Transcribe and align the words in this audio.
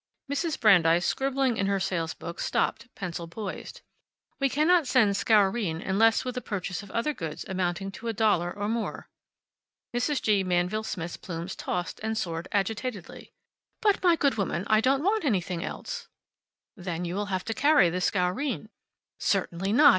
Mrs. 0.27 0.59
Brandeis, 0.59 1.05
scribbling 1.05 1.57
in 1.57 1.67
her 1.67 1.79
sales 1.79 2.15
book, 2.15 2.39
stopped, 2.39 2.87
pencil 2.95 3.27
poised. 3.27 3.81
"We 4.39 4.49
cannot 4.49 4.87
send 4.87 5.15
Scourine 5.15 5.79
unless 5.79 6.25
with 6.25 6.35
a 6.35 6.41
purchase 6.41 6.81
of 6.81 6.89
other 6.89 7.13
goods 7.13 7.45
amounting 7.47 7.91
to 7.91 8.07
a 8.07 8.13
dollar 8.13 8.49
or 8.51 8.67
more." 8.67 9.11
Mrs. 9.95 10.19
G. 10.19 10.43
Manville 10.43 10.81
Smith's 10.81 11.17
plumes 11.17 11.55
tossed 11.55 11.99
and 12.01 12.17
soared 12.17 12.47
agitatedly. 12.51 13.31
"But 13.79 14.01
my 14.01 14.15
good 14.15 14.37
woman, 14.37 14.63
I 14.65 14.81
don't 14.81 15.03
want 15.03 15.23
anything 15.23 15.63
else!" 15.63 16.07
"Then 16.75 17.05
you'll 17.05 17.27
have 17.27 17.45
to 17.45 17.53
carry 17.53 17.91
the 17.91 18.01
Scourine?" 18.01 18.69
"Certainly 19.19 19.71
not! 19.73 19.89